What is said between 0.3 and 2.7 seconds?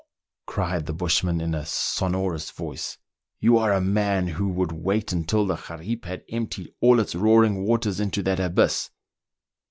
"cried the bushman in a sonorous